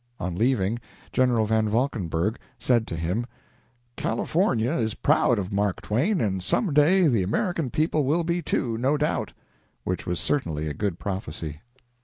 On 0.19 0.33
leaving, 0.35 0.79
General 1.13 1.45
Van 1.45 1.69
Valkenburg 1.69 2.39
said 2.57 2.87
to 2.87 2.95
him: 2.95 3.27
"California 3.95 4.71
is 4.71 4.95
proud 4.95 5.37
of 5.37 5.53
Mark 5.53 5.79
Twain, 5.79 6.19
and 6.19 6.41
some 6.41 6.73
day 6.73 7.07
the 7.07 7.21
American 7.21 7.69
people 7.69 8.03
will 8.03 8.23
be, 8.23 8.41
too, 8.41 8.79
no 8.79 8.97
doubt." 8.97 9.33
Which 9.83 10.07
was 10.07 10.19
certainly 10.19 10.67
a 10.67 10.73
good 10.73 10.97
prophecy. 10.97 11.61